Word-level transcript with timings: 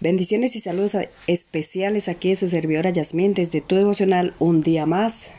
Bendiciones 0.00 0.56
y 0.56 0.60
saludos 0.60 0.96
especiales 1.26 2.08
aquí 2.08 2.30
de 2.30 2.36
su 2.36 2.48
servidora 2.48 2.88
Yasmín 2.88 3.34
desde 3.34 3.60
tu 3.60 3.76
devocional 3.76 4.34
un 4.38 4.62
día 4.62 4.86
más. 4.86 5.30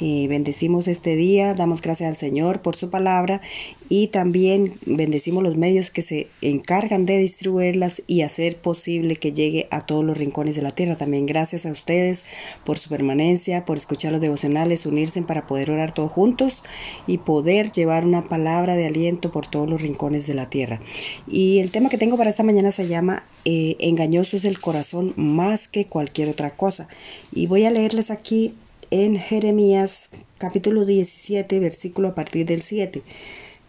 Y 0.00 0.28
bendecimos 0.28 0.86
este 0.86 1.16
día, 1.16 1.54
damos 1.54 1.82
gracias 1.82 2.08
al 2.08 2.16
Señor 2.16 2.60
por 2.60 2.76
su 2.76 2.88
palabra 2.88 3.40
y 3.88 4.08
también 4.08 4.74
bendecimos 4.86 5.42
los 5.42 5.56
medios 5.56 5.90
que 5.90 6.02
se 6.02 6.28
encargan 6.40 7.06
de 7.06 7.18
distribuirlas 7.18 8.02
y 8.06 8.22
hacer 8.22 8.58
posible 8.58 9.16
que 9.16 9.32
llegue 9.32 9.66
a 9.70 9.80
todos 9.80 10.04
los 10.04 10.16
rincones 10.16 10.54
de 10.54 10.62
la 10.62 10.70
tierra. 10.70 10.96
También 10.96 11.26
gracias 11.26 11.66
a 11.66 11.72
ustedes 11.72 12.24
por 12.64 12.78
su 12.78 12.88
permanencia, 12.88 13.64
por 13.64 13.76
escuchar 13.76 14.12
los 14.12 14.20
devocionales, 14.20 14.86
unirse 14.86 15.22
para 15.22 15.46
poder 15.46 15.70
orar 15.70 15.92
todos 15.94 16.12
juntos 16.12 16.62
y 17.06 17.18
poder 17.18 17.72
llevar 17.72 18.04
una 18.04 18.26
palabra 18.26 18.76
de 18.76 18.86
aliento 18.86 19.32
por 19.32 19.46
todos 19.46 19.68
los 19.68 19.82
rincones 19.82 20.26
de 20.26 20.34
la 20.34 20.50
tierra. 20.50 20.80
Y 21.26 21.58
el 21.58 21.70
tema 21.70 21.88
que 21.88 21.98
tengo 21.98 22.16
para 22.16 22.30
esta 22.30 22.42
mañana 22.42 22.70
se 22.70 22.88
llama 22.88 23.24
eh, 23.44 23.76
Engañoso 23.80 24.36
es 24.36 24.44
el 24.44 24.60
corazón 24.60 25.14
más 25.16 25.66
que 25.66 25.86
cualquier 25.86 26.28
otra 26.28 26.50
cosa. 26.50 26.88
Y 27.32 27.46
voy 27.46 27.64
a 27.64 27.70
leerles 27.70 28.10
aquí 28.10 28.54
en 28.90 29.16
Jeremías 29.16 30.08
capítulo 30.38 30.84
17, 30.84 31.58
versículo 31.58 32.08
a 32.08 32.14
partir 32.14 32.46
del 32.46 32.62
7. 32.62 33.02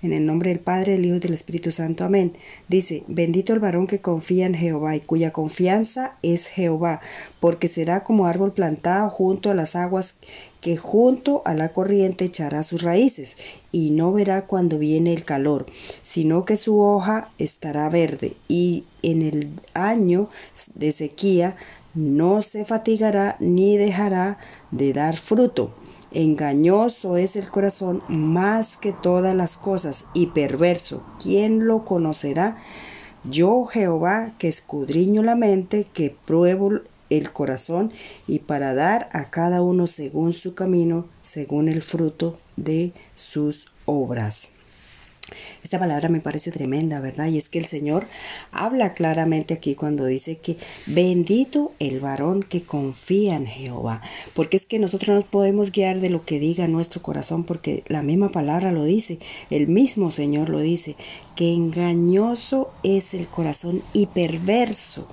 En 0.01 0.13
el 0.13 0.25
nombre 0.25 0.49
del 0.49 0.59
Padre, 0.59 0.93
del 0.93 1.05
Hijo 1.05 1.17
y 1.17 1.19
del 1.19 1.33
Espíritu 1.33 1.73
Santo. 1.73 2.05
Amén. 2.05 2.31
Dice, 2.69 3.03
bendito 3.07 3.51
el 3.51 3.59
varón 3.59 3.85
que 3.85 3.99
confía 3.99 4.45
en 4.45 4.53
Jehová 4.53 4.95
y 4.95 5.01
cuya 5.01 5.31
confianza 5.31 6.13
es 6.21 6.47
Jehová, 6.47 7.01
porque 7.41 7.67
será 7.67 8.05
como 8.05 8.25
árbol 8.25 8.53
plantado 8.53 9.09
junto 9.09 9.51
a 9.51 9.55
las 9.55 9.75
aguas 9.75 10.15
que 10.61 10.77
junto 10.77 11.41
a 11.43 11.53
la 11.53 11.73
corriente 11.73 12.25
echará 12.25 12.63
sus 12.63 12.81
raíces 12.81 13.35
y 13.73 13.89
no 13.89 14.13
verá 14.13 14.45
cuando 14.45 14.79
viene 14.79 15.11
el 15.11 15.25
calor, 15.25 15.65
sino 16.01 16.45
que 16.45 16.55
su 16.55 16.79
hoja 16.79 17.31
estará 17.37 17.89
verde 17.89 18.37
y 18.47 18.85
en 19.01 19.21
el 19.21 19.49
año 19.73 20.29
de 20.75 20.93
sequía 20.93 21.57
no 21.99 22.41
se 22.41 22.65
fatigará 22.65 23.35
ni 23.39 23.77
dejará 23.77 24.37
de 24.71 24.93
dar 24.93 25.17
fruto. 25.17 25.71
Engañoso 26.11 27.17
es 27.17 27.35
el 27.35 27.49
corazón 27.49 28.01
más 28.07 28.77
que 28.77 28.93
todas 28.93 29.35
las 29.35 29.57
cosas 29.57 30.05
y 30.13 30.27
perverso. 30.27 31.03
¿Quién 31.21 31.67
lo 31.67 31.85
conocerá? 31.85 32.57
Yo 33.29 33.65
Jehová 33.65 34.33
que 34.39 34.47
escudriño 34.47 35.21
la 35.21 35.35
mente, 35.35 35.85
que 35.93 36.15
pruebo 36.25 36.71
el 37.09 37.31
corazón 37.31 37.91
y 38.27 38.39
para 38.39 38.73
dar 38.73 39.09
a 39.11 39.29
cada 39.29 39.61
uno 39.61 39.87
según 39.87 40.33
su 40.33 40.55
camino, 40.55 41.05
según 41.23 41.67
el 41.67 41.81
fruto 41.81 42.39
de 42.55 42.93
sus 43.15 43.67
obras. 43.85 44.49
Esta 45.63 45.79
palabra 45.79 46.09
me 46.09 46.19
parece 46.19 46.51
tremenda, 46.51 46.99
¿verdad? 46.99 47.27
Y 47.27 47.37
es 47.37 47.49
que 47.49 47.59
el 47.59 47.65
Señor 47.65 48.07
habla 48.51 48.93
claramente 48.93 49.53
aquí 49.53 49.75
cuando 49.75 50.05
dice 50.05 50.37
que 50.37 50.57
bendito 50.85 51.73
el 51.79 51.99
varón 51.99 52.43
que 52.43 52.63
confía 52.63 53.35
en 53.35 53.45
Jehová, 53.45 54.01
porque 54.33 54.57
es 54.57 54.65
que 54.65 54.79
nosotros 54.79 55.17
no 55.17 55.29
podemos 55.29 55.71
guiar 55.71 55.99
de 55.99 56.09
lo 56.09 56.25
que 56.25 56.39
diga 56.39 56.67
nuestro 56.67 57.01
corazón, 57.01 57.43
porque 57.43 57.83
la 57.87 58.01
misma 58.01 58.31
palabra 58.31 58.71
lo 58.71 58.83
dice, 58.83 59.19
el 59.49 59.67
mismo 59.67 60.11
Señor 60.11 60.49
lo 60.49 60.59
dice, 60.59 60.95
que 61.35 61.53
engañoso 61.53 62.71
es 62.83 63.13
el 63.13 63.27
corazón 63.27 63.81
y 63.93 64.07
perverso 64.07 65.07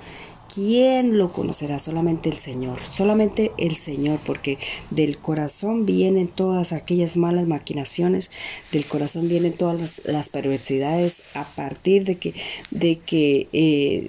¿Quién 0.52 1.18
lo 1.18 1.32
conocerá? 1.32 1.78
Solamente 1.78 2.28
el 2.28 2.38
Señor, 2.38 2.78
solamente 2.90 3.52
el 3.58 3.76
Señor, 3.76 4.20
porque 4.24 4.58
del 4.90 5.18
corazón 5.18 5.86
vienen 5.86 6.28
todas 6.28 6.72
aquellas 6.72 7.16
malas 7.16 7.46
maquinaciones, 7.46 8.30
del 8.72 8.86
corazón 8.86 9.28
vienen 9.28 9.52
todas 9.52 10.00
las, 10.04 10.28
perversidades 10.28 11.22
a 11.34 11.44
partir 11.44 12.04
de 12.04 12.16
que, 12.16 12.34
de 12.70 12.98
que 12.98 13.48
eh, 13.52 14.08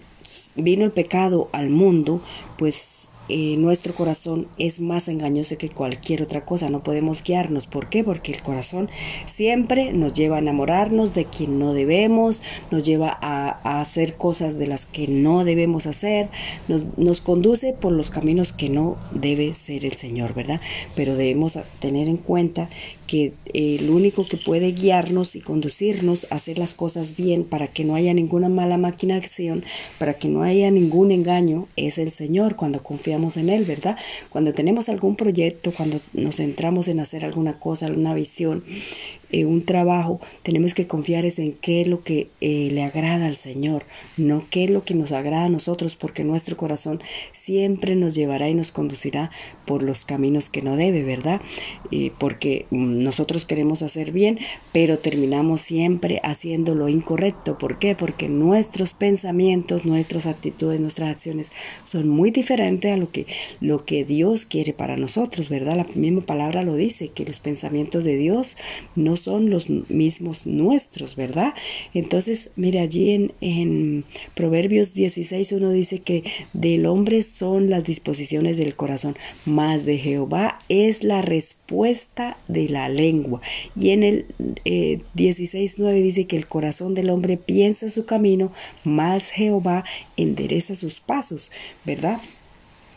vino 0.56 0.86
el 0.86 0.92
pecado 0.92 1.50
al 1.52 1.70
mundo, 1.70 2.22
pues 2.58 2.97
eh, 3.30 3.58
nuestro 3.58 3.94
corazón 3.94 4.48
es 4.58 4.80
más 4.80 5.08
engañoso 5.08 5.58
que 5.58 5.70
cualquier 5.70 6.22
otra 6.22 6.46
cosa, 6.46 6.70
no 6.70 6.84
podemos 6.84 7.24
guiarnos. 7.24 7.68
¿Por 7.68 7.90
qué? 7.90 8.04
Porque 8.04 8.32
el 8.32 8.42
corazón 8.42 8.90
siempre 9.26 9.94
nos 9.94 10.14
lleva 10.14 10.38
a 10.38 10.40
enamorarnos 10.40 11.14
de 11.14 11.26
quien 11.26 11.60
no 11.60 11.74
debemos, 11.74 12.42
nos 12.72 12.84
lleva 12.84 13.18
a, 13.22 13.80
hacer 13.82 14.16
cosas 14.16 14.58
de 14.58 14.68
las 14.68 14.86
que 14.86 15.08
no 15.08 15.44
debemos 15.44 15.86
hacer, 15.86 16.30
nos, 16.68 16.98
nos, 16.98 17.22
conduce 17.22 17.74
por 17.74 17.92
los 17.92 18.10
caminos 18.10 18.54
que 18.54 18.70
no 18.70 18.98
debe 19.12 19.54
ser 19.54 19.86
el 19.86 19.94
Señor, 19.94 20.34
¿verdad? 20.34 20.62
Pero 20.96 21.16
debemos 21.16 21.58
tener 21.80 22.08
en 22.08 22.18
cuenta 22.18 22.70
que 23.08 23.34
el 23.54 23.90
único 23.90 24.26
que 24.28 24.38
puede 24.38 24.74
guiarnos 24.74 25.36
y 25.36 25.42
conducirnos 25.42 26.28
a 26.30 26.36
hacer 26.36 26.60
las 26.60 26.74
cosas 26.74 27.16
bien 27.16 27.44
para 27.44 27.68
que 27.68 27.84
no 27.84 27.96
haya 27.96 28.14
ninguna 28.14 28.50
mala 28.50 28.78
maquinación, 28.78 29.64
para 29.98 30.14
que 30.14 30.28
no 30.28 30.44
haya 30.44 30.70
ningún 30.70 31.12
engaño, 31.12 31.68
es 31.76 31.98
el 31.98 32.12
Señor 32.12 32.56
cuando 32.56 32.84
confiamos 32.84 33.38
en 33.38 33.50
Él, 33.50 33.64
¿verdad? 33.66 33.98
Cuando 34.30 34.54
tenemos 34.54 34.90
algún 34.90 35.16
proyecto, 35.16 35.72
cuando 35.72 36.00
nos 36.14 36.36
centramos 36.36 36.88
en 36.88 37.00
hacer 37.00 37.26
alguna 37.26 37.60
cosa, 37.60 37.88
alguna 37.88 38.14
visión, 38.14 38.64
eh, 39.32 39.46
un 39.46 39.64
trabajo, 39.66 40.22
tenemos 40.44 40.74
que 40.74 40.88
confiar 40.88 41.18
en 41.26 41.54
qué 41.54 41.82
es 41.82 41.88
lo 41.88 42.04
que 42.04 42.30
eh, 42.40 42.70
le 42.72 42.84
agrada 42.84 43.26
al 43.26 43.36
Señor, 43.36 43.84
no 44.16 44.46
qué 44.50 44.64
es 44.66 44.70
lo 44.70 44.84
que 44.84 44.94
nos 44.94 45.12
agrada 45.12 45.46
a 45.46 45.50
nosotros, 45.50 45.96
porque 45.96 46.24
nuestro 46.24 46.56
corazón 46.56 47.02
siempre 47.34 47.96
nos 47.96 48.16
llevará 48.16 48.50
y 48.50 48.54
nos 48.54 48.72
conducirá 48.72 49.32
por 49.66 49.84
los 49.84 50.06
caminos 50.06 50.50
que 50.50 50.62
no 50.62 50.78
debe, 50.78 51.04
¿verdad? 51.04 51.42
Eh, 51.92 52.12
porque 52.18 52.68
mm, 52.70 53.04
nosotros 53.04 53.46
queremos 53.46 53.82
hacer 53.82 54.12
bien, 54.12 54.40
pero 54.72 55.00
terminamos 55.00 55.62
siempre 55.62 56.22
haciendo 56.24 56.76
lo 56.76 56.88
incorrecto. 56.88 57.58
¿Por 57.58 57.80
qué? 57.80 57.96
Porque 57.96 58.30
nuestros 58.30 58.94
pensamientos, 58.94 59.86
nuestras 59.86 60.26
actitudes, 60.26 60.80
nuestras 60.80 61.10
acciones 61.10 61.52
son 61.84 62.08
muy 62.08 62.32
diferentes 62.32 62.94
a 62.94 62.98
lo 62.98 63.12
que, 63.12 63.26
lo 63.60 63.84
que 63.84 64.06
Dios 64.06 64.46
quiere 64.46 64.72
para 64.72 64.96
nosotros, 64.96 65.50
¿verdad? 65.50 65.76
La 65.76 65.88
misma 65.96 66.22
palabra 66.22 66.64
lo 66.64 66.76
dice, 66.76 67.10
que 67.10 67.26
los 67.26 67.40
pensamientos 67.40 68.04
de 68.04 68.16
Dios 68.16 68.56
no 68.96 69.17
son 69.20 69.50
los 69.50 69.70
mismos 69.70 70.46
nuestros, 70.46 71.16
¿verdad? 71.16 71.54
Entonces, 71.94 72.52
mire, 72.56 72.80
allí 72.80 73.32
en, 73.42 74.06
Proverbios 74.36 74.94
16 74.94 75.52
uno 75.54 75.72
dice 75.72 76.00
que 76.00 76.24
del 76.54 76.86
hombre 76.86 77.24
son 77.24 77.70
las 77.70 77.84
disposiciones 77.84 78.58
del 78.58 78.76
corazón, 78.76 79.16
más 79.46 79.86
de 79.86 79.98
Jehová 79.98 80.60
es 80.70 81.04
la 81.04 81.22
respuesta 81.22 82.38
de 82.48 82.70
la 82.70 82.90
lengua. 82.90 83.42
Y 83.76 83.90
en 83.90 84.04
el 84.04 84.26
eh, 84.66 85.02
16.9 85.16 86.02
dice 86.02 86.26
que 86.26 86.38
el 86.38 86.48
corazón 86.48 86.94
del 86.94 87.10
hombre 87.10 87.38
piensa 87.38 87.90
su 87.90 88.06
camino, 88.06 88.52
más 88.84 89.30
Jehová 89.30 89.84
endereza 90.16 90.76
sus 90.76 91.00
pasos, 91.00 91.52
¿verdad? 91.86 92.20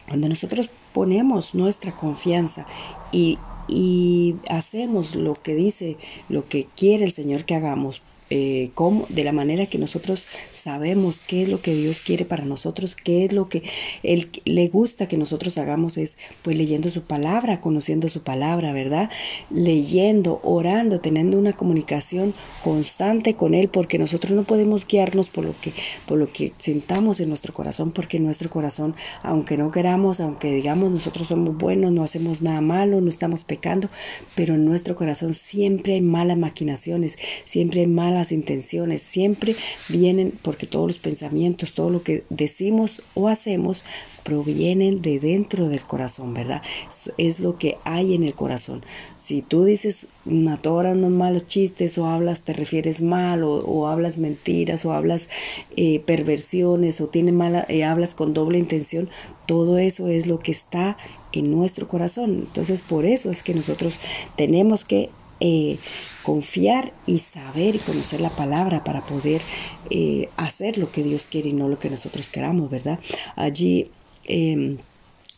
Cuando 0.09 0.29
nosotros 0.29 0.69
ponemos 0.93 1.55
nuestra 1.55 1.93
confianza 1.93 2.67
y, 3.13 3.39
y 3.71 4.37
hacemos 4.49 5.15
lo 5.15 5.35
que 5.35 5.55
dice, 5.55 5.97
lo 6.29 6.49
que 6.49 6.67
quiere 6.77 7.05
el 7.05 7.13
Señor 7.13 7.45
que 7.45 7.55
hagamos, 7.55 8.03
eh, 8.31 8.71
de 9.09 9.25
la 9.25 9.33
manera 9.33 9.67
que 9.67 9.79
nosotros 9.79 10.27
sabemos 10.53 11.21
qué 11.27 11.43
es 11.43 11.49
lo 11.49 11.61
que 11.61 11.75
Dios 11.75 12.01
quiere 12.01 12.25
para 12.25 12.45
nosotros, 12.45 12.95
qué 12.95 13.25
es 13.25 13.33
lo 13.33 13.49
que 13.49 13.63
Él 14.03 14.31
le 14.45 14.69
gusta 14.69 15.09
que 15.09 15.17
nosotros 15.17 15.59
hagamos, 15.59 15.97
es 15.97 16.17
pues 16.43 16.57
leyendo 16.57 16.91
su 16.91 17.03
palabra, 17.03 17.61
conociendo 17.61 18.09
su 18.09 18.23
palabra, 18.23 18.73
¿verdad? 18.73 19.11
Leyendo, 19.51 20.41
orando, 20.45 21.01
teniendo 21.01 21.39
una 21.39 21.55
comunicación 21.55 22.35
constante 22.63 23.35
con 23.35 23.55
Él, 23.55 23.69
porque 23.69 23.99
nosotros 23.99 24.33
no 24.33 24.45
podemos 24.45 24.87
guiarnos 24.87 25.29
por 25.29 25.45
lo 25.45 25.55
que, 25.61 25.73
por 26.07 26.19
lo 26.19 26.33
que 26.33 26.53
sentamos 26.59 27.21
en 27.21 27.29
nuestro 27.29 27.53
corazón, 27.53 27.91
porque 27.91 28.21
nuestro 28.21 28.49
corazón, 28.49 28.95
aunque 29.23 29.57
no 29.57 29.71
queramos, 29.71 30.21
aunque 30.21 30.53
digamos 30.53 30.91
nosotros 30.91 31.29
somos 31.29 31.57
buenos, 31.57 31.93
no 31.93 32.05
hacemos 32.05 32.43
nada 32.43 32.61
malo, 32.61 33.01
no 33.01 33.09
estamos 33.09 33.45
pecando, 33.45 33.89
pero 34.35 34.55
en 34.55 34.65
nuestro 34.65 34.95
corazón 34.95 35.35
siempre 35.35 35.95
hay 35.95 36.01
malas 36.01 36.39
maquinaciones, 36.39 37.19
siempre 37.45 37.81
hay 37.81 37.87
malas 37.87 38.20
intenciones 38.31 39.03
siempre 39.03 39.57
vienen 39.89 40.33
porque 40.43 40.67
todos 40.67 40.87
los 40.87 40.99
pensamientos, 40.99 41.73
todo 41.73 41.91
lo 41.91 42.03
que 42.03 42.25
decimos 42.29 43.03
o 43.15 43.29
hacemos 43.29 43.85
provienen 44.23 45.03
de 45.03 45.19
dentro 45.19 45.69
del 45.69 45.81
corazón, 45.81 46.35
¿verdad? 46.35 46.63
Es 47.17 47.41
lo 47.41 47.57
que 47.57 47.79
hay 47.85 48.15
en 48.15 48.23
el 48.23 48.35
corazón. 48.35 48.83
Si 49.21 49.43
tú 49.43 49.65
dices 49.65 50.07
una 50.25 50.57
tora, 50.57 50.93
unos 50.93 51.11
malos 51.11 51.47
chistes 51.47 51.99
o 51.99 52.07
hablas, 52.07 52.43
te 52.43 52.53
refieres 52.53 53.01
mal 53.01 53.43
o, 53.43 53.89
hablas 53.89 54.19
mentiras 54.19 54.85
o 54.85 54.93
hablas 54.93 55.29
eh, 55.77 56.01
perversiones 56.01 57.01
o 57.01 57.09
tiene 57.09 57.33
mala, 57.33 57.65
eh, 57.69 57.85
hablas 57.85 58.15
con 58.15 58.35
doble 58.35 58.59
intención, 58.59 59.09
todo 59.47 59.79
eso 59.79 60.09
es 60.09 60.27
lo 60.27 60.39
que 60.39 60.53
está 60.53 60.97
en 61.33 61.51
nuestro 61.51 61.89
corazón. 61.89 62.47
Entonces 62.47 62.83
por 62.83 63.07
eso 63.07 63.31
es 63.31 63.43
que 63.43 63.55
nosotros 63.55 63.99
tenemos 64.37 64.85
que 64.85 65.11
eh, 65.41 65.79
confiar 66.23 66.93
y 67.07 67.19
saber 67.21 67.77
y 67.77 67.79
conocer 67.79 68.21
la 68.21 68.31
palabra 68.31 68.85
para 68.85 69.01
poder 69.01 69.41
eh, 69.91 70.29
hacer 70.37 70.79
lo 70.79 70.91
que 70.93 71.03
Dios 71.03 71.27
quiere 71.31 71.49
y 71.49 71.53
no 71.53 71.69
lo 71.69 71.79
que 71.79 71.91
nosotros 71.91 72.29
queramos, 72.29 72.71
¿verdad? 72.71 72.99
Allí 73.37 73.91
em, 74.25 74.79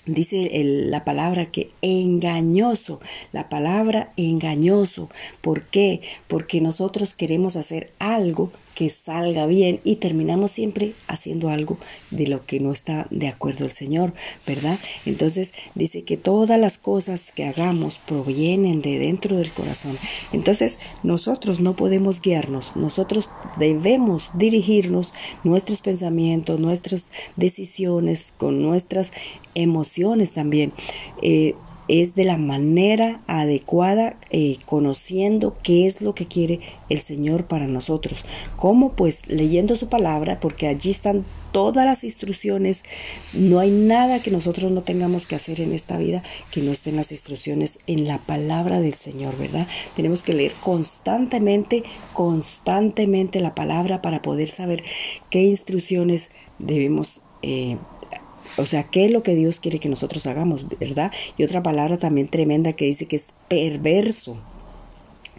dice 0.06 0.50
la 0.64 1.04
palabra 1.04 1.50
que 1.52 1.70
engañoso, 1.82 3.00
la 3.32 3.48
palabra 3.48 4.12
engañoso. 4.16 5.08
¿Por 5.40 5.62
qué? 5.64 6.00
Porque 6.26 6.60
nosotros 6.60 7.14
queremos 7.14 7.56
hacer 7.56 7.92
algo 7.98 8.52
salga 8.90 9.46
bien 9.46 9.80
y 9.84 9.96
terminamos 9.96 10.50
siempre 10.50 10.94
haciendo 11.08 11.48
algo 11.48 11.78
de 12.10 12.26
lo 12.26 12.44
que 12.46 12.60
no 12.60 12.72
está 12.72 13.06
de 13.10 13.28
acuerdo 13.28 13.64
el 13.64 13.72
Señor, 13.72 14.12
¿verdad? 14.46 14.78
Entonces 15.06 15.54
dice 15.74 16.02
que 16.02 16.16
todas 16.16 16.58
las 16.58 16.78
cosas 16.78 17.32
que 17.32 17.44
hagamos 17.44 17.98
provienen 17.98 18.82
de 18.82 18.98
dentro 18.98 19.36
del 19.36 19.50
corazón. 19.50 19.96
Entonces 20.32 20.78
nosotros 21.02 21.60
no 21.60 21.74
podemos 21.74 22.20
guiarnos, 22.20 22.74
nosotros 22.76 23.28
debemos 23.58 24.30
dirigirnos 24.34 25.12
nuestros 25.44 25.80
pensamientos, 25.80 26.60
nuestras 26.60 27.04
decisiones, 27.36 28.32
con 28.36 28.62
nuestras 28.62 29.12
emociones 29.54 30.32
también. 30.32 30.72
Eh, 31.22 31.54
es 31.92 32.14
de 32.14 32.24
la 32.24 32.38
manera 32.38 33.20
adecuada, 33.26 34.16
eh, 34.30 34.56
conociendo 34.64 35.58
qué 35.62 35.86
es 35.86 36.00
lo 36.00 36.14
que 36.14 36.26
quiere 36.26 36.60
el 36.88 37.02
Señor 37.02 37.44
para 37.44 37.66
nosotros. 37.66 38.24
¿Cómo? 38.56 38.92
Pues 38.92 39.26
leyendo 39.26 39.76
su 39.76 39.90
palabra, 39.90 40.40
porque 40.40 40.68
allí 40.68 40.90
están 40.90 41.26
todas 41.52 41.84
las 41.84 42.02
instrucciones. 42.02 42.82
No 43.34 43.58
hay 43.58 43.70
nada 43.70 44.22
que 44.22 44.30
nosotros 44.30 44.72
no 44.72 44.80
tengamos 44.80 45.26
que 45.26 45.34
hacer 45.34 45.60
en 45.60 45.74
esta 45.74 45.98
vida 45.98 46.22
que 46.50 46.62
no 46.62 46.72
estén 46.72 46.96
las 46.96 47.12
instrucciones 47.12 47.78
en 47.86 48.08
la 48.08 48.16
palabra 48.16 48.80
del 48.80 48.94
Señor, 48.94 49.36
¿verdad? 49.36 49.66
Tenemos 49.94 50.22
que 50.22 50.32
leer 50.32 50.52
constantemente, 50.62 51.82
constantemente 52.14 53.40
la 53.40 53.54
palabra 53.54 54.00
para 54.00 54.22
poder 54.22 54.48
saber 54.48 54.82
qué 55.28 55.42
instrucciones 55.42 56.30
debemos 56.58 57.20
eh, 57.42 57.76
o 58.56 58.66
sea, 58.66 58.84
¿qué 58.84 59.06
es 59.06 59.10
lo 59.10 59.22
que 59.22 59.34
Dios 59.34 59.60
quiere 59.60 59.78
que 59.78 59.88
nosotros 59.88 60.26
hagamos, 60.26 60.66
verdad? 60.78 61.12
Y 61.36 61.44
otra 61.44 61.62
palabra 61.62 61.98
también 61.98 62.28
tremenda 62.28 62.74
que 62.74 62.86
dice 62.86 63.06
que 63.06 63.16
es 63.16 63.32
perverso 63.48 64.36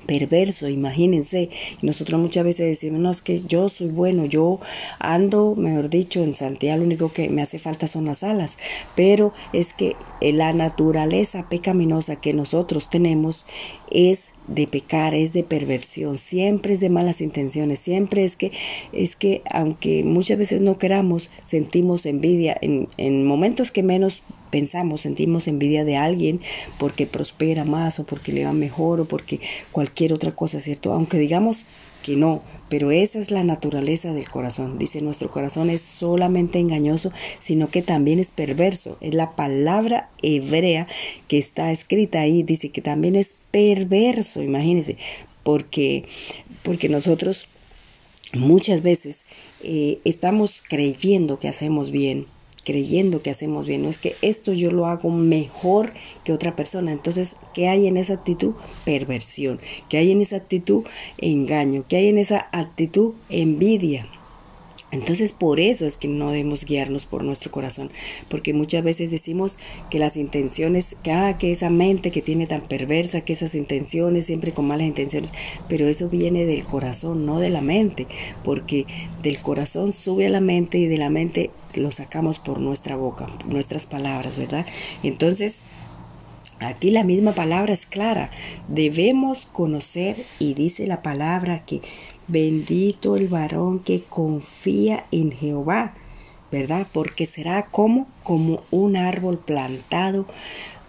perverso, 0.06 0.68
imagínense. 0.70 1.50
Nosotros 1.82 2.20
muchas 2.20 2.44
veces 2.44 2.68
decimos, 2.68 3.00
no, 3.00 3.12
es 3.12 3.22
que 3.22 3.42
yo 3.42 3.70
soy 3.70 3.88
bueno, 3.88 4.26
yo 4.26 4.60
ando, 5.00 5.56
mejor 5.56 5.90
dicho, 5.90 6.24
en 6.24 6.34
Santiago 6.34 6.80
lo 6.80 6.84
único 6.86 7.12
que 7.12 7.30
me 7.30 7.42
hace 7.42 7.60
falta 7.60 7.88
son 7.88 8.06
las 8.06 8.24
alas, 8.24 8.58
pero 8.96 9.34
es 9.54 9.74
que 9.74 9.96
la 10.22 10.54
naturaleza 10.54 11.48
pecaminosa 11.50 12.18
que 12.18 12.34
nosotros 12.34 12.90
tenemos 12.90 13.46
es 13.90 14.30
de 14.48 14.68
pecar, 14.68 15.14
es 15.14 15.34
de 15.34 15.44
perversión, 15.44 16.18
siempre 16.18 16.74
es 16.74 16.80
de 16.80 16.90
malas 16.90 17.22
intenciones, 17.22 17.80
siempre 17.80 18.26
es 18.26 18.36
que, 18.36 18.52
es 18.92 19.16
que 19.16 19.42
aunque 19.50 20.04
muchas 20.04 20.38
veces 20.38 20.62
no 20.62 20.78
queramos, 20.78 21.30
sentimos 21.46 22.06
envidia, 22.06 22.58
en, 22.62 22.90
en 22.98 23.26
momentos 23.26 23.72
que 23.72 23.84
menos 23.84 24.22
pensamos, 24.52 25.02
sentimos 25.02 25.48
envidia 25.48 25.84
de 25.84 25.98
alguien 25.98 26.42
porque 26.78 27.08
prospera 27.08 27.64
más 27.64 28.00
o 28.00 28.06
porque 28.06 28.32
le 28.32 28.46
va 28.46 28.54
mejor 28.54 29.02
o 29.02 29.06
porque 29.06 29.40
cualquier 29.72 30.14
otra 30.14 30.32
cosa, 30.34 30.60
¿cierto? 30.62 30.94
Aunque 30.94 31.18
digamos 31.18 31.66
que 32.04 32.16
no, 32.16 32.44
pero 32.70 32.92
esa 32.92 33.20
es 33.20 33.32
la 33.32 33.44
naturaleza 33.44 34.14
del 34.14 34.30
corazón. 34.30 34.78
Dice, 34.78 35.02
nuestro 35.02 35.32
corazón 35.32 35.70
es 35.70 35.82
solamente 35.82 36.60
engañoso, 36.60 37.12
sino 37.40 37.70
que 37.70 37.82
también 37.82 38.20
es 38.20 38.28
perverso. 38.28 38.98
Es 39.02 39.16
la 39.16 39.36
palabra 39.36 40.10
hebrea 40.22 40.88
que 41.28 41.40
está 41.40 41.72
escrita 41.72 42.22
ahí, 42.22 42.44
dice 42.44 42.70
que 42.70 42.82
también 42.82 43.16
es 43.16 43.34
perverso, 43.52 44.42
imagínense, 44.42 44.98
porque, 45.44 46.06
porque 46.64 46.90
nosotros 46.90 47.48
muchas 48.34 48.82
veces 48.82 49.24
eh, 49.64 50.00
estamos 50.04 50.64
creyendo 50.68 51.40
que 51.40 51.48
hacemos 51.48 51.92
bien, 51.92 52.26
creyendo 52.64 53.22
que 53.22 53.30
hacemos 53.30 53.66
bien, 53.66 53.84
no 53.84 53.90
es 53.90 53.98
que 53.98 54.16
esto 54.22 54.54
yo 54.54 54.72
lo 54.72 54.86
hago 54.88 55.10
mejor 55.10 55.94
que 56.24 56.34
otra 56.34 56.56
persona. 56.56 56.92
Entonces, 56.92 57.36
¿qué 57.54 57.68
hay 57.68 57.88
en 57.88 57.98
esa 57.98 58.14
actitud? 58.14 58.54
Perversión. 58.86 59.60
¿Qué 59.90 59.98
hay 59.98 60.12
en 60.12 60.22
esa 60.22 60.38
actitud? 60.38 60.84
Engaño. 61.18 61.84
¿Qué 61.88 61.98
hay 61.98 62.08
en 62.08 62.18
esa 62.18 62.48
actitud? 62.52 63.14
Envidia. 63.30 64.08
Entonces 64.94 65.32
por 65.32 65.60
eso 65.60 65.88
es 65.88 65.98
que 65.98 66.08
no 66.08 66.30
debemos 66.30 66.66
guiarnos 66.66 67.06
por 67.08 67.24
nuestro 67.24 67.52
corazón, 67.52 67.90
porque 68.30 68.54
muchas 68.54 68.84
veces 68.84 69.10
decimos 69.10 69.58
que 69.90 69.98
las 69.98 70.16
intenciones, 70.16 70.96
que, 71.02 71.12
ah, 71.12 71.38
que 71.40 71.52
esa 71.52 71.72
mente 71.72 72.12
que 72.12 72.22
tiene 72.22 72.46
tan 72.46 72.62
perversa, 72.62 73.22
que 73.22 73.34
esas 73.34 73.56
intenciones 73.56 74.28
siempre 74.28 74.52
con 74.52 74.68
malas 74.68 74.88
intenciones, 74.88 75.34
pero 75.68 75.88
eso 75.88 76.10
viene 76.10 76.46
del 76.46 76.64
corazón, 76.64 77.26
no 77.26 77.40
de 77.40 77.50
la 77.50 77.62
mente, 77.62 78.06
porque 78.44 78.86
del 79.24 79.42
corazón 79.42 79.94
sube 79.94 80.28
a 80.28 80.30
la 80.30 80.42
mente 80.42 80.78
y 80.78 80.86
de 80.86 80.98
la 80.98 81.10
mente 81.10 81.50
lo 81.74 81.92
sacamos 81.92 82.38
por 82.38 82.60
nuestra 82.60 82.96
boca, 82.96 83.28
nuestras 83.48 83.88
palabras, 83.88 84.38
¿verdad? 84.38 84.68
Entonces, 85.02 85.64
Aquí 86.64 86.92
la 86.92 87.04
misma 87.04 87.34
palabra 87.34 87.74
es 87.74 87.86
clara. 87.86 88.30
Debemos 88.68 89.46
conocer 89.46 90.16
y 90.40 90.54
dice 90.54 90.88
la 90.88 91.02
palabra 91.02 91.64
que 91.66 91.82
bendito 92.28 93.16
el 93.16 93.28
varón 93.28 93.80
que 93.80 94.02
confía 94.02 95.06
en 95.12 95.32
Jehová, 95.32 95.94
¿verdad? 96.52 96.88
Porque 96.92 97.26
será 97.26 97.66
como 97.66 98.08
como 98.24 98.64
un 98.72 98.96
árbol 98.96 99.40
plantado 99.40 100.26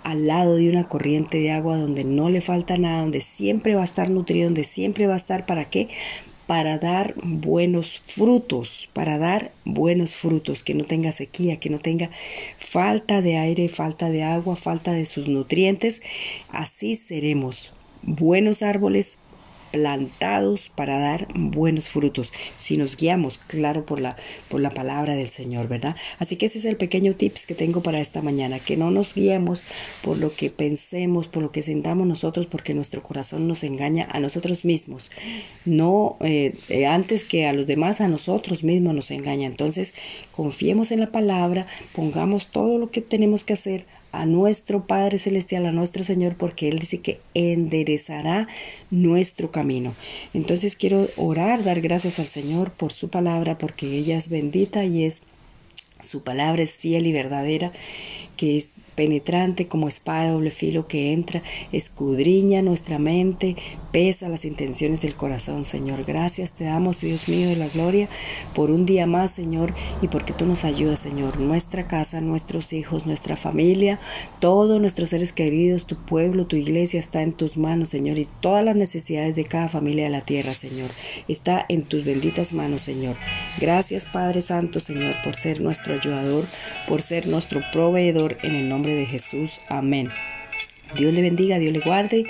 al 0.04 0.26
lado 0.26 0.56
de 0.56 0.68
una 0.68 0.86
corriente 0.86 1.38
de 1.38 1.50
agua 1.50 1.78
donde 1.78 2.04
no 2.04 2.28
le 2.28 2.42
falta 2.42 2.76
nada, 2.76 3.00
donde 3.00 3.22
siempre 3.22 3.74
va 3.74 3.80
a 3.80 3.84
estar 3.84 4.10
nutrido, 4.10 4.44
donde 4.44 4.64
siempre 4.64 5.06
va 5.06 5.14
a 5.14 5.18
estar 5.18 5.46
para 5.46 5.70
qué? 5.70 5.88
Para 6.46 6.78
dar 6.78 7.14
buenos 7.22 8.02
frutos, 8.06 8.88
para 8.92 9.18
dar 9.18 9.52
buenos 9.64 10.16
frutos, 10.16 10.62
que 10.62 10.74
no 10.74 10.84
tenga 10.84 11.12
sequía, 11.12 11.58
que 11.58 11.70
no 11.70 11.78
tenga 11.78 12.10
falta 12.58 13.22
de 13.22 13.36
aire, 13.36 13.68
falta 13.68 14.10
de 14.10 14.22
agua, 14.22 14.56
falta 14.56 14.92
de 14.92 15.06
sus 15.06 15.28
nutrientes. 15.28 16.02
Así 16.48 16.96
seremos 16.96 17.72
buenos 18.02 18.62
árboles 18.62 19.16
plantados 19.74 20.68
para 20.68 21.00
dar 21.00 21.26
buenos 21.34 21.88
frutos, 21.88 22.32
si 22.58 22.76
nos 22.76 22.96
guiamos, 22.96 23.38
claro, 23.38 23.84
por 23.84 24.00
la, 24.00 24.14
por 24.48 24.60
la 24.60 24.70
palabra 24.70 25.16
del 25.16 25.30
Señor, 25.30 25.66
¿verdad? 25.66 25.96
Así 26.20 26.36
que 26.36 26.46
ese 26.46 26.60
es 26.60 26.64
el 26.64 26.76
pequeño 26.76 27.14
tips 27.14 27.44
que 27.44 27.56
tengo 27.56 27.82
para 27.82 27.98
esta 27.98 28.22
mañana, 28.22 28.60
que 28.60 28.76
no 28.76 28.92
nos 28.92 29.14
guiemos 29.14 29.64
por 30.00 30.18
lo 30.18 30.32
que 30.32 30.48
pensemos, 30.48 31.26
por 31.26 31.42
lo 31.42 31.50
que 31.50 31.64
sentamos 31.64 32.06
nosotros, 32.06 32.46
porque 32.46 32.72
nuestro 32.72 33.02
corazón 33.02 33.48
nos 33.48 33.64
engaña 33.64 34.06
a 34.12 34.20
nosotros 34.20 34.64
mismos, 34.64 35.10
no 35.64 36.18
eh, 36.20 36.54
eh, 36.68 36.86
antes 36.86 37.24
que 37.24 37.48
a 37.48 37.52
los 37.52 37.66
demás, 37.66 38.00
a 38.00 38.06
nosotros 38.06 38.62
mismos 38.62 38.94
nos 38.94 39.10
engaña. 39.10 39.48
Entonces, 39.48 39.92
confiemos 40.30 40.92
en 40.92 41.00
la 41.00 41.10
palabra, 41.10 41.66
pongamos 41.96 42.46
todo 42.46 42.78
lo 42.78 42.92
que 42.92 43.00
tenemos 43.00 43.42
que 43.42 43.54
hacer 43.54 43.86
a 44.20 44.26
nuestro 44.26 44.86
Padre 44.86 45.18
Celestial, 45.18 45.66
a 45.66 45.72
nuestro 45.72 46.04
Señor, 46.04 46.36
porque 46.36 46.68
Él 46.68 46.78
dice 46.78 47.00
que 47.00 47.20
enderezará 47.34 48.48
nuestro 48.90 49.50
camino. 49.50 49.94
Entonces 50.32 50.76
quiero 50.76 51.08
orar, 51.16 51.64
dar 51.64 51.80
gracias 51.80 52.18
al 52.18 52.28
Señor 52.28 52.70
por 52.70 52.92
su 52.92 53.08
palabra, 53.10 53.58
porque 53.58 53.86
ella 53.86 54.16
es 54.16 54.28
bendita 54.28 54.84
y 54.84 55.04
es 55.04 55.22
su 56.04 56.22
palabra 56.22 56.62
es 56.62 56.72
fiel 56.72 57.06
y 57.06 57.12
verdadera, 57.12 57.72
que 58.36 58.56
es 58.56 58.74
penetrante 58.94 59.66
como 59.66 59.88
espada 59.88 60.24
de 60.24 60.30
doble 60.30 60.50
filo 60.50 60.86
que 60.86 61.12
entra, 61.12 61.42
escudriña 61.72 62.62
nuestra 62.62 62.98
mente, 62.98 63.56
pesa 63.92 64.28
las 64.28 64.44
intenciones 64.44 65.00
del 65.02 65.14
corazón, 65.14 65.64
Señor. 65.64 66.04
Gracias 66.04 66.52
te 66.52 66.64
damos, 66.64 67.00
Dios 67.00 67.28
mío 67.28 67.48
de 67.48 67.56
la 67.56 67.68
gloria, 67.68 68.08
por 68.54 68.70
un 68.70 68.86
día 68.86 69.06
más, 69.06 69.32
Señor, 69.32 69.74
y 70.00 70.08
porque 70.08 70.32
tú 70.32 70.46
nos 70.46 70.64
ayudas, 70.64 71.00
Señor. 71.00 71.38
Nuestra 71.38 71.86
casa, 71.86 72.20
nuestros 72.20 72.72
hijos, 72.72 73.06
nuestra 73.06 73.36
familia, 73.36 73.98
todos 74.40 74.80
nuestros 74.80 75.10
seres 75.10 75.32
queridos, 75.32 75.86
tu 75.86 75.96
pueblo, 75.96 76.46
tu 76.46 76.56
iglesia 76.56 77.00
está 77.00 77.22
en 77.22 77.32
tus 77.32 77.56
manos, 77.56 77.90
Señor, 77.90 78.18
y 78.18 78.26
todas 78.40 78.64
las 78.64 78.76
necesidades 78.76 79.34
de 79.36 79.44
cada 79.44 79.68
familia 79.68 80.04
de 80.04 80.10
la 80.10 80.20
tierra, 80.20 80.54
Señor, 80.54 80.90
está 81.28 81.64
en 81.68 81.82
tus 81.82 82.04
benditas 82.04 82.52
manos, 82.52 82.82
Señor. 82.82 83.16
Gracias, 83.60 84.04
Padre 84.04 84.42
Santo, 84.42 84.80
Señor, 84.80 85.16
por 85.24 85.36
ser 85.36 85.60
nuestro 85.60 85.94
ayudador, 85.94 86.44
por 86.88 87.02
ser 87.02 87.26
nuestro 87.26 87.60
proveedor 87.72 88.23
en 88.42 88.54
el 88.54 88.68
nombre 88.68 88.94
de 88.94 89.06
Jesús. 89.06 89.60
Amén. 89.68 90.10
Dios 90.96 91.12
le 91.12 91.22
bendiga, 91.22 91.58
Dios 91.58 91.72
le 91.72 91.80
guarde. 91.80 92.24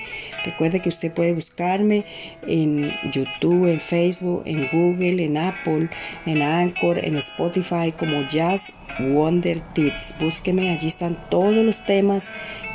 Recuerde 0.45 0.81
que 0.81 0.89
usted 0.89 1.13
puede 1.13 1.33
buscarme 1.33 2.05
en 2.47 2.91
YouTube, 3.13 3.67
en 3.67 3.81
Facebook, 3.81 4.43
en 4.47 4.69
Google, 4.73 5.25
en 5.25 5.37
Apple, 5.37 5.91
en 6.27 6.43
Anchor, 6.43 6.99
en 6.99 7.17
Spotify 7.17 7.93
como 7.97 8.27
Jazz 8.29 8.73
Wonder 8.99 9.61
Tips. 9.75 10.15
Búsqueme, 10.19 10.71
allí 10.71 10.89
están 10.89 11.19
todos 11.31 11.55
los 11.65 11.85
temas 11.85 12.27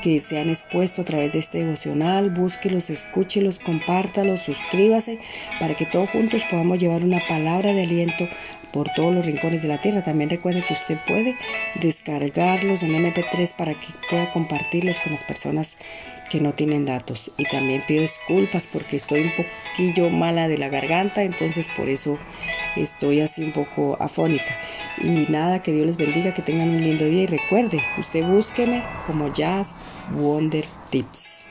que 0.01 0.19
se 0.19 0.39
han 0.39 0.49
expuesto 0.49 1.01
a 1.01 1.05
través 1.05 1.33
de 1.33 1.39
este 1.39 1.59
devocional. 1.59 2.29
Búsquelos, 2.29 2.89
escúchelos, 2.89 3.59
compártalos, 3.59 4.41
suscríbase 4.41 5.19
para 5.59 5.75
que 5.75 5.85
todos 5.85 6.09
juntos 6.09 6.41
podamos 6.49 6.79
llevar 6.79 7.03
una 7.03 7.19
palabra 7.27 7.73
de 7.73 7.83
aliento 7.83 8.27
por 8.71 8.89
todos 8.95 9.13
los 9.13 9.25
rincones 9.25 9.61
de 9.61 9.67
la 9.67 9.81
tierra. 9.81 10.03
También 10.03 10.29
recuerde 10.29 10.61
que 10.61 10.73
usted 10.73 10.97
puede 11.07 11.35
descargarlos 11.81 12.83
en 12.83 12.91
MP3 12.91 13.55
para 13.55 13.73
que 13.73 13.87
pueda 14.09 14.31
compartirlos 14.31 14.99
con 14.99 15.11
las 15.11 15.23
personas 15.23 15.75
que 16.29 16.39
no 16.39 16.53
tienen 16.53 16.85
datos. 16.85 17.31
Y 17.37 17.45
también 17.45 17.83
pido 17.87 18.03
disculpas 18.03 18.67
porque 18.67 18.97
estoy 18.97 19.21
un 19.21 19.31
poquillo 19.31 20.09
mala 20.09 20.47
de 20.47 20.57
la 20.57 20.69
garganta, 20.69 21.23
entonces 21.23 21.67
por 21.75 21.89
eso 21.89 22.17
estoy 22.75 23.21
así 23.21 23.43
un 23.43 23.51
poco 23.51 23.97
afónica. 23.99 24.57
Y 24.97 25.25
nada, 25.29 25.61
que 25.61 25.71
Dios 25.71 25.87
les 25.87 25.97
bendiga, 25.97 26.33
que 26.33 26.41
tengan 26.41 26.69
un 26.69 26.81
lindo 26.81 27.05
día 27.05 27.23
y 27.23 27.27
recuerde, 27.27 27.79
usted 27.97 28.23
búsqueme 28.25 28.83
como 29.07 29.31
Jazz 29.33 29.73
Wonder 30.13 30.65
Tips. 30.89 31.48